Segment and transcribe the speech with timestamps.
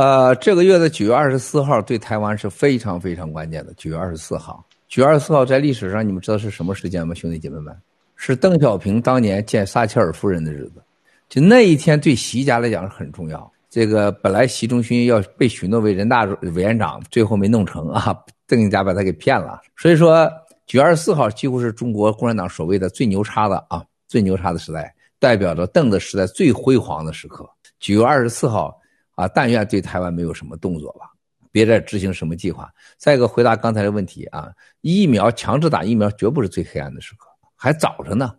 [0.00, 3.74] 呃，这个月的九月二十四号对台湾是非常非常关键的。
[3.76, 7.14] 九月二十四号，九月二十四号在历史上你们知道是什么时间吗？
[7.14, 7.76] 兄弟姐妹们，
[8.16, 10.82] 是邓小平当年见撒切尔夫人的日子。
[11.28, 13.52] 就那一天对习家来讲是很重要。
[13.68, 19.60] 这个本来习仲勋要被许诺为人大委员长，最后没弄成啊，邓家把他给骗了。
[19.76, 20.26] 所以说，
[20.66, 27.46] 九月二十四号几乎是中国共产党所谓的最牛叉的啊，最牛叉的时代，代表着邓的时代最辉煌的时刻。
[27.78, 28.79] 九月二十四号
[29.20, 31.10] 啊，但愿对台湾没有什么动作吧，
[31.52, 32.70] 别再执行什么计划。
[32.96, 38.34] 再一个，回答刚才的问题啊，疫苗强制打疫苗绝不是最黑暗的时刻，还早着呢。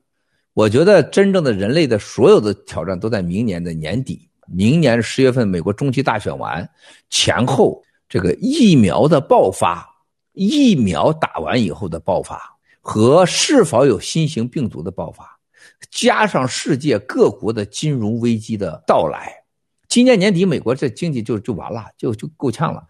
[0.54, 4.28] 我觉得真正的人类的所有的挑战都在明年的年底。
[4.48, 6.70] 明年十月份，美国中期大选完
[7.10, 9.88] 前后，这个疫苗的爆发，
[10.34, 12.38] 疫苗打完以后的爆发，
[12.82, 15.40] 和是否有新型病毒的爆发，
[15.90, 19.32] 加上世界各国的金融危机的到来，
[19.92, 22.82] 今年年底美国这经济就就完了，就就够呛了，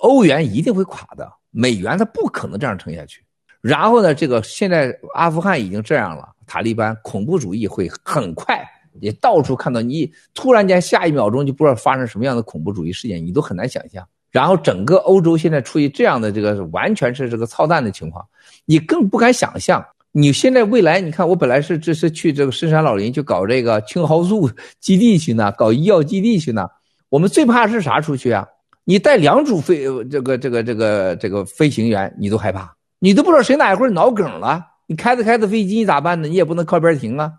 [0.00, 3.24] 欧元一定会垮的，美元它不可能这样撑下去。
[3.62, 8.62] 然后呢，这个现在阿富汗已经这样了，塔利班恐怖主义会很快。
[9.00, 14.06] 你到处看到，你突然间下一秒钟就不知道发生什么样的恐怖主义事件，你都很难想象。
[14.30, 18.22] 然后整个欧洲现在处于这样的这个完全是这个操蛋的情况，
[18.66, 19.82] 你更不敢想象。
[20.18, 24.50] 你现在未来，你看我本来是这是去这个深山老林去搞这个青蒿素
[24.80, 26.66] 基地去呢，搞医药基地去呢。
[27.10, 28.48] 我们最怕是啥出去啊？
[28.84, 36.26] 你带两组飞这个这个这个这个飞行员，你都害怕，你都不知道谁哪一会儿脑梗了，你开着开着飞机你咋办呢？
[36.26, 37.30] 你也不能靠边停啊，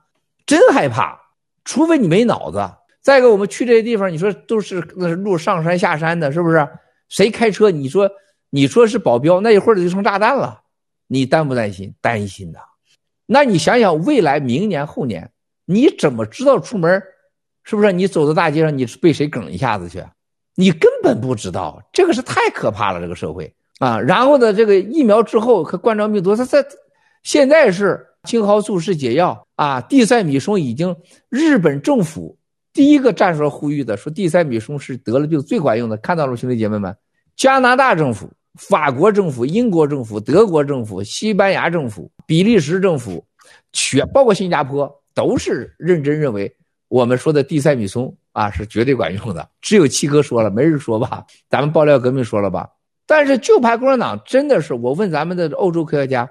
[0.46, 1.20] 真害怕。
[1.66, 2.64] 除非你没脑子，
[3.02, 6.68] 再一个，我们去这些地方，你说都是那是路上山下山的，是不是？
[7.10, 7.72] 谁开车？
[7.72, 8.08] 你说
[8.52, 10.62] 你说是保镖，那一会儿就成炸弹了，
[11.08, 11.92] 你担不担心？
[12.02, 12.60] 担心的。
[13.28, 15.30] 那你想想，未来明年后年，
[15.66, 17.04] 你怎么知道出门？
[17.64, 17.92] 是不是？
[17.92, 20.04] 你走在大街上，你是被谁梗一下子去？
[20.56, 24.00] 你根本不知道，这个是太可怕了，这个社会啊。
[24.00, 26.66] 然后呢，这个疫苗之后和冠状病毒，它在
[27.22, 28.04] 现在是。
[28.24, 30.94] 青蒿素是解药啊，地塞米松已经，
[31.30, 32.38] 日本政府
[32.74, 36.94] 第一个站出来呼吁的，说地塞米松是得了病最管用的，看到了，兄弟姐妹们？
[37.38, 43.26] 加拿大政府、法国政府、英国政府、德国政府、西班牙政府、比利时政府，
[43.72, 46.54] 全包括新加坡，都是认真认为
[46.88, 49.48] 我们说的地塞米松啊是绝对管用的。
[49.62, 51.26] 只有七哥说了，没人说吧？
[51.50, 52.70] 咱们爆料革命说了吧？
[53.06, 56.30] 但是就怕共产党真的是，我问咱们的欧洲科学家。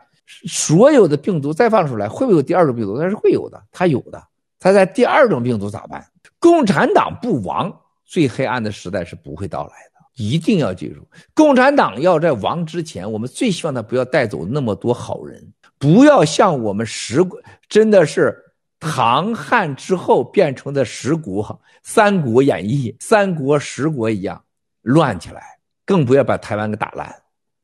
[0.48, 2.98] 所有的病毒再放出来，会不会有第二种病毒？
[2.98, 4.20] 那是会有的，它有的。
[4.58, 6.04] 它在第二种病毒咋办？
[6.40, 7.72] 共产党不亡，
[8.04, 9.95] 最黑暗的时代是不会到来的。
[10.16, 18.36] 一定要记住，共产党要在亡之前，我们最希望他不要带走那么多好人，不要像我们十国，真的是
[18.80, 21.44] 唐汉之后变成的十国
[21.82, 24.42] 《三国演义》三国十国一样
[24.82, 25.42] 乱起来，
[25.84, 27.14] 更不要把台湾给打烂。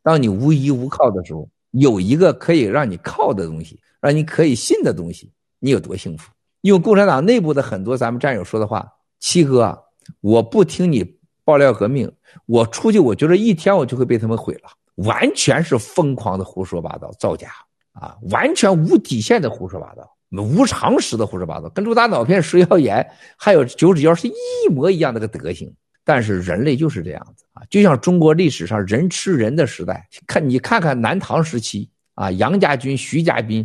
[0.02, 1.48] 当你无依无靠的时候。
[1.72, 6.30] 有一个可以让你靠的东西，让你可以信的东西，你有多幸福？
[6.60, 8.86] 用共产党内部的很多咱们战友说的话，
[9.20, 9.82] 七哥，
[10.20, 11.02] 我不听你
[11.44, 12.10] 爆料革命，
[12.46, 17.48] 我出去，我觉得一天我就会被他们毁了，完全是疯狂的胡说八道、造假
[17.92, 25.72] 啊，完全无底线的胡说八道，无常识的胡说八道，跟陆大脑片、食药盐还有九指妖是一模一样的个德行。
[26.04, 33.64] 但是人类就是这样子啊，就像中国历史上人吃人的时代，看你看看南唐时期啊，杨家军、徐家军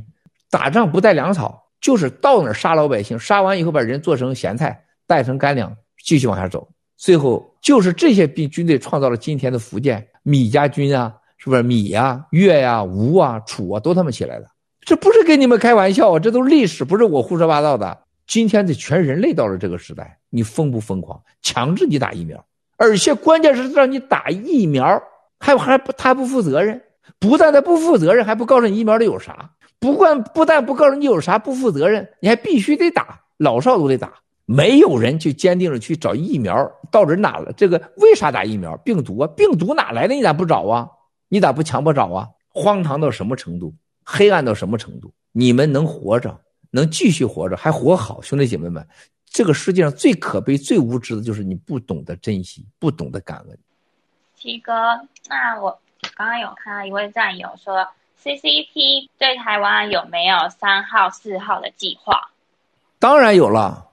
[0.51, 6.69] 打仗不带粮草，就是到哪儿杀老百姓，杀完以后把人做成咸菜，带成干粮，继续往下走。
[6.97, 14.47] 最后就是这些兵军队创造了今天的福建米家军啊，是不是米呀、啊、粤呀、吴啊、楚啊都他们起来的，
[14.81, 17.97] 这不是跟你们开玩笑啊，这都是历史，不是我胡说八道的。
[18.25, 21.21] 今天的全人类到了这个时代，你疯不疯狂？
[21.41, 22.43] 强制你打疫苗，
[22.75, 25.01] 而且关键是让你打疫苗，
[25.39, 26.81] 还还不他不负责任，
[27.19, 34.15] 不但他不负责任，还不告诉你疫苗里有啥，不管不但不告诉你有啥，不负责任，你还必须得打，老少都得打，
[34.49, 37.51] 没有人去坚定的去找疫苗到底哪了？
[37.51, 38.77] 这个为啥打疫苗？
[38.77, 40.15] 病毒啊，病毒哪来的？
[40.15, 40.89] 你咋不找啊？
[41.27, 42.29] 你咋不强迫找啊？
[42.53, 43.75] 荒唐到什么程度？
[44.05, 45.11] 黑暗到什么程度？
[45.33, 46.39] 你们能活着？
[46.71, 48.87] 能继续活着，还活好，兄弟姐妹们，
[49.25, 53.57] 这个世界上最可悲、最无知的就是你不懂得珍惜，不懂得感恩。
[54.35, 54.73] 七哥，
[55.29, 55.77] 那我
[56.15, 57.85] 刚刚有看到一位战友说
[58.23, 62.31] ，CCP 对台湾有没有三号、四号的计划？
[62.99, 63.86] 当然有了，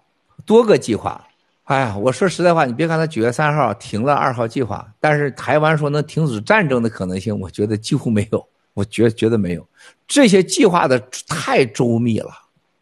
[0.46, 1.26] 多个计划。
[1.64, 9.67] 哎呀，我说实在话，你别看他九月三号停了二号计划，但是台湾说能停止战争的可能性，我觉得几乎没有， 我觉觉得没有。
[10.06, 12.31] 这些计划的太周密了。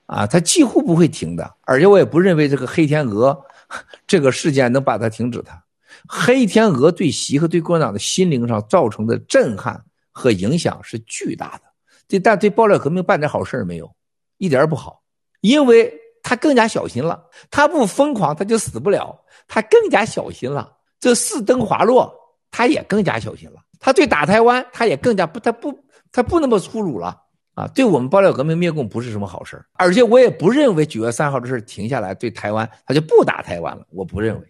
[0.06, 3.46] 啊，他几乎不会停的，而且我也不认为这个黑天鹅
[4.06, 5.62] 这个事件能把它停止它。
[6.06, 11.62] 黑天鹅对习和对共产党的心灵上造成的震撼和影响是巨大的。
[12.08, 13.90] 对，但对爆料革命办点好事没有，
[14.36, 15.00] 一点不好，
[15.40, 17.22] 因为他更加小心了。
[17.50, 19.18] 他不疯狂，他就死不了。
[19.48, 20.72] 他更加小心了。
[21.00, 22.12] 这四登滑落，
[22.50, 23.56] 他也更加小心了。
[23.80, 25.76] 他对打台湾，他也更加不，他不，
[26.12, 27.20] 他不那么粗鲁了。
[27.54, 33.86] 啊，对我们爆料革命灭共不是什么好事，而且我也不认为九月三号这事停下来，对台湾他就不打台湾了。
[33.90, 34.46] 我不认为，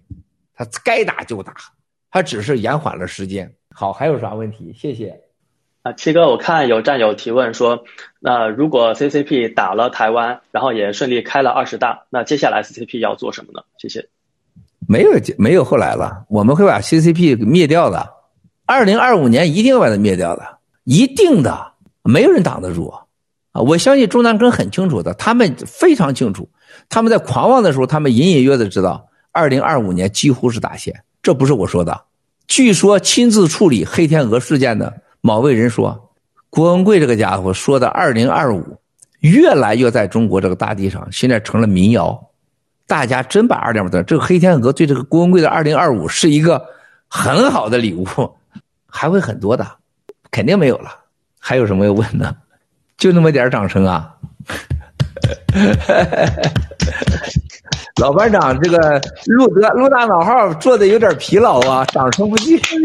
[0.54, 1.52] 他该打就打，
[2.12, 3.52] 他只是延缓了时间。
[3.74, 4.72] 好，还有啥问题？
[4.78, 5.20] 谢谢。
[5.82, 7.84] 啊，七哥，我看有战友提问说，
[8.20, 13.62] 那如果 CCP 打了台湾，然后也顺利开了二十大，那接下来 CCP 要做什么呢？
[13.78, 14.08] 谢谢。
[14.86, 18.08] 没有，没有后来了，我们会把 CCP 给灭掉的。
[18.64, 21.72] 二零二五年一定要把它灭掉的，一定的。
[22.04, 23.60] 没有人挡得住啊！
[23.62, 26.48] 我相信中南根很清楚的，他们非常清楚，
[26.88, 31.02] 他们在狂妄的时候，他们隐隐约约的知道，二零二五年几乎是大限。
[31.22, 32.02] 这不是我说的，
[32.46, 36.10] 据说亲自处理黑天鹅事件的某位人说，
[36.50, 38.76] 郭文贵这个家伙说的二零二五
[39.20, 42.20] 越来越在中国这个大地上，现在成了民谣。
[42.88, 46.62] 大家真把二零二五这个黑天鹅对这个郭文贵的二零二五是一个
[47.08, 48.06] 很好的礼物，
[48.86, 49.64] 还会很多的，
[50.30, 50.90] 肯定没有了。
[51.38, 52.34] 还有什么要问的？
[52.98, 54.12] 就那么点掌声啊！
[58.00, 62.76] 老班长，这个陆德陆大脑号做的有点疲劳啊，掌声不继续。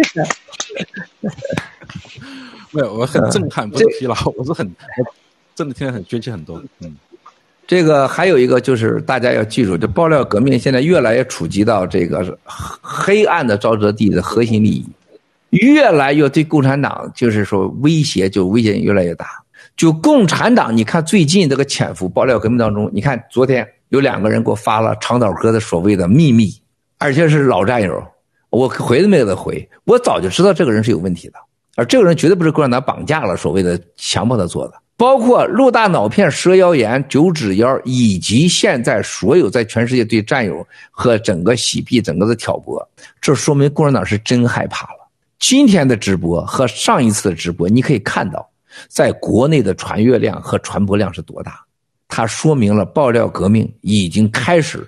[2.72, 5.06] 没有，我很震撼，不是疲劳，我是很，我
[5.56, 6.62] 真的听得很军气很多。
[6.80, 6.96] 嗯，
[7.66, 12.38] 这个还有一个就是大家要记住，这爆料革命现在越来越触及到这个
[12.82, 14.86] 黑暗的沼泽地的核心利益。
[15.52, 19.26] 越来越对共产党就是说威胁，就威胁越来越大。
[19.78, 26.54] 就共产党，你看最近这个潜伏爆料革命当中，你看昨天有两个人给我发了长岛哥的所谓的秘密，
[26.98, 28.04] 而且是老战友，
[28.50, 29.68] 我回都没给他回。
[29.86, 31.36] 我早就知道这个人是有问题的，
[31.76, 34.74] 而这个人绝对不是共产党绑架了所谓的强迫他做的。
[34.96, 42.84] 包括陆大脑片、蛇谣言、九指妖，以及现在所有在全世界对战友和整个洗币、整个的挑拨，
[43.22, 45.08] 这说明共产党是真害怕了。
[45.38, 48.50] 今天的直播和上一次的直播，你可以看到，
[48.88, 51.64] 在国内的传阅量和传播量是多大。
[52.08, 54.84] 它说明了爆料革命已经开始，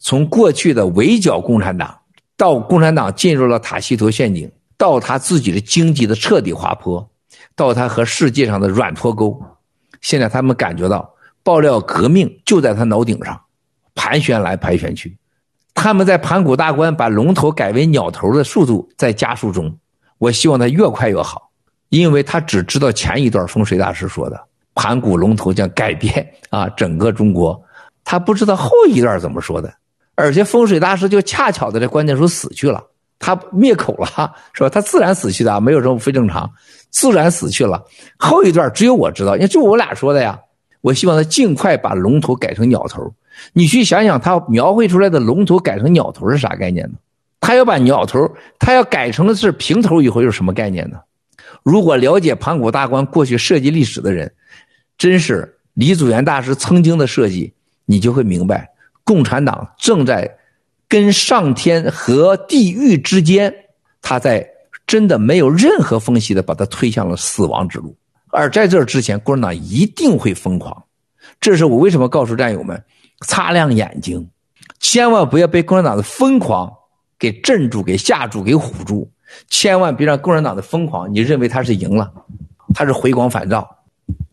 [0.00, 1.96] 从过去的围剿共产党，
[2.42, 7.08] 到共产党进入了塔西佗陷阱，到他自己的经济的彻底滑坡，
[7.54, 9.40] 到他和世界上的软脱钩。
[10.00, 13.40] 现在他们感觉到爆料革命就在他脑顶上，
[13.94, 15.16] 盘旋来盘旋去。
[15.72, 19.78] 他们在盘古大观把龙头改为鸟头的速度在加速中。
[20.18, 21.52] 我希望他越快越好，
[21.90, 27.62] 因为他只知道前一段风水大师说的盘古龙头将改变啊整个中国，
[28.02, 29.72] 他不知道后一段怎么说的，
[30.14, 32.82] 而且风水大师就恰巧的在关键时候死去了，
[33.18, 34.68] 他灭口了， 是吧？
[34.68, 36.50] 他自然死去的，没有什么非正常，
[36.90, 37.82] 自然死去了。
[38.18, 40.38] 后一段只有我知道，因为就我俩说的呀。
[40.80, 43.14] 我希望他尽快把龙头改成鸟头。
[43.52, 46.94] 你去想想，他描绘出来的龙头改成鸟头是啥概念呢？
[47.38, 48.28] 他要把鸟头，
[48.58, 50.98] 他要改成的是平头以后又是什么概念呢？
[51.62, 54.32] 如果了解盘古大观过去设计历史的人，
[54.98, 57.52] 真是李祖原大师曾经的设计，
[57.84, 58.68] 你就会明白，
[59.04, 60.38] 共产党正在
[60.88, 63.54] 跟上天和地狱之间，
[64.00, 64.48] 他在
[64.86, 67.96] 真的没有任何缝隙的把他推向了死亡之路。
[68.30, 70.84] 而在这之前，共产党一定会疯狂。
[71.40, 72.84] 这是我为什么告诉战友们，
[73.26, 74.28] 擦亮眼睛，
[74.80, 76.72] 千万不要被共产党的疯狂。
[77.18, 79.08] 给镇住，给吓住，给唬住，
[79.48, 82.12] 千万别让共产党的疯狂，你认为他是赢了，
[82.74, 83.76] 他是回光返照，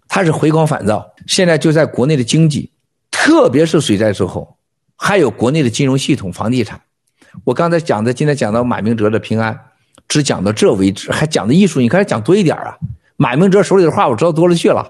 [0.07, 1.07] 他是回光返照。
[1.27, 2.71] 现在就在国内的经济，
[3.11, 4.57] 特别是水灾之后，
[4.99, 6.79] 还有国内的金融系统、房地产。
[7.45, 9.57] 我刚才讲的，今天讲到马明哲的平安，
[10.09, 12.77] 只讲到这为止，还讲的艺术，你看讲多一点啊。
[13.15, 14.85] 马明哲手里的话我知道多了去了，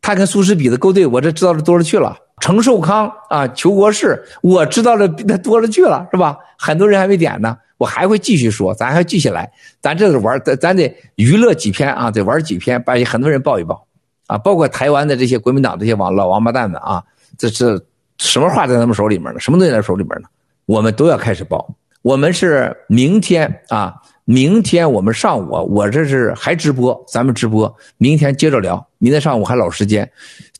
[0.00, 2.16] 他跟苏轼比的勾兑，我这知道的多了去了。
[2.40, 6.38] 程寿康啊，求国事，我知道的比他多了去了，是吧？
[6.56, 13.86] 很多人还没点呢，我还会继续说，咱还继续来，咱这是玩，咱咱得娱乐几篇啊，得玩几篇，把很多人抱一抱
[14.26, 17.02] 啊，包括台湾的这些国民党这些王老王八蛋们啊，
[17.36, 17.78] 这是
[18.20, 19.40] 什么话在他们手里面呢？
[19.40, 20.28] 什么东西在手里面呢？
[20.66, 21.74] 我们都要开始报。
[22.02, 23.94] 我们是明天啊。
[24.26, 28.86] 明天我们上午，我这是还直播，咱们直播，明天接着聊。
[28.98, 30.08] 明天上午还老时间，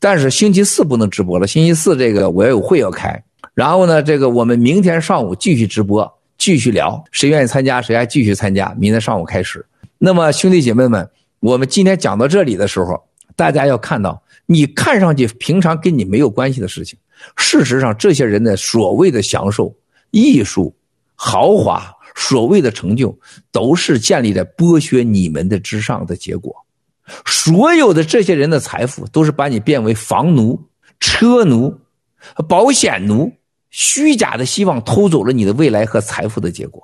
[0.01, 1.47] 但是星期四不能直播了。
[1.47, 7.01] 星期四这个我要有会要开，然后呢，这个我们明天上午继续直播，继续聊。
[7.11, 8.75] 谁愿意参加，谁还继续参加。
[8.77, 9.65] 明天上午开始。
[9.97, 11.07] 那么兄弟姐妹们，
[11.39, 13.01] 我们今天讲到这里的时候，
[13.37, 16.99] 大家要看到，你看上去平常跟你没有关系的事情，
[17.37, 19.75] 事实上这些人的所谓的享受、
[20.11, 20.75] 艺术、
[21.15, 21.91] 豪华。
[22.13, 23.17] 所谓的成就，
[23.53, 26.53] 都是建立在剥削你们的之上的结果。
[27.25, 30.61] 所有的这些人的财富，都是把你变为房奴、
[30.99, 31.73] 车奴、
[32.49, 33.31] 保险奴，
[33.69, 36.83] 虚假的希望偷走了你的未来和财富的结果。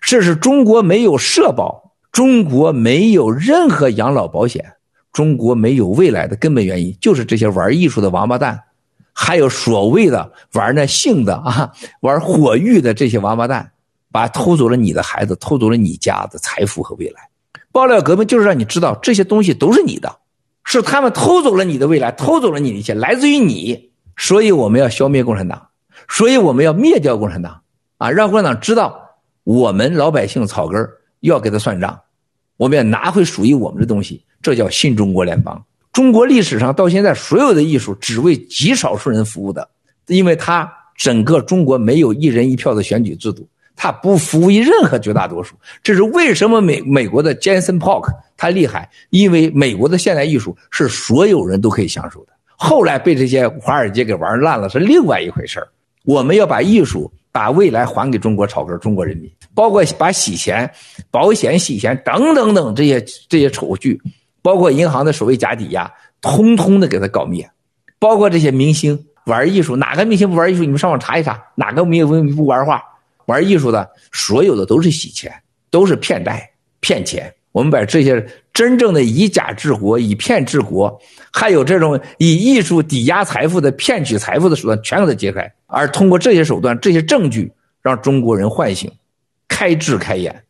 [0.00, 4.64] 这是中国没有社保，中国没有任何养老保险，
[5.12, 8.62] 中国没有未来的根本原因，就是这些玩艺术的王八蛋，
[9.12, 13.70] 还有所谓的玩那性的啊， 玩火欲的这些王八蛋，
[14.10, 17.28] 把偷走了你的孩子，偷走了你家的财富和未来。
[17.70, 20.18] 爆料革命就是让你知道这些东西都是你的，
[20.64, 23.90] 是他们偷走了你的未来，偷走了你的一切，来自于你。
[24.16, 25.68] 所以我们要消灭共产党，
[26.08, 27.62] 所以我们要灭掉共产党
[27.96, 28.10] 啊！
[28.10, 30.86] 让共产党知道我们老百姓草根
[31.20, 31.98] 要给他算账，
[32.58, 34.22] 我们要拿回属于我们的东西。
[34.42, 35.64] 这叫新中国联邦。
[35.92, 39.68] 中国历史上到现在所有的艺术只为极少数人服务的，
[40.06, 43.46] 因为他整个中国没有一人一票的选举制度。
[43.74, 52.32] 他不服务于任何绝大多数，这是为什么美美国的 Jackson Pollock 他厉害，因为美国的现代艺术是所有人都可以享受的。
[52.54, 55.66] 后来被这些华尔街给玩烂了是另外一回事儿。
[56.04, 60.70] 我们要把艺术、把未来还给中国草根、中国人民，包括把洗钱、
[61.10, 64.00] 保险洗钱等等等这些这些丑剧，
[64.42, 67.48] 包括银行的所谓假抵押，通通的给他搞灭。
[67.98, 70.62] 包括这些明星玩艺术，哪个明星不玩艺术？
[70.62, 72.82] 你们上网查一查，哪个明星不玩画？
[73.26, 75.32] 玩艺术的，所有的都是洗钱，
[75.70, 77.32] 都是骗贷、骗钱。
[77.52, 85.52] 我们把这些真正的以假治国、以骗治国，还有这种以艺术抵押财富的骗取财富的手段，全给它揭开。
[85.66, 88.90] 而通过这些手段、这些证据，让中国人唤醒、
[89.48, 90.42] 开智开眼，